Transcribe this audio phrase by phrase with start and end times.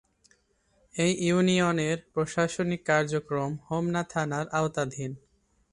[0.95, 5.11] এ ইউনিয়নের প্রশাসনিক কার্যক্রম হোমনা থানার আওতাধীন।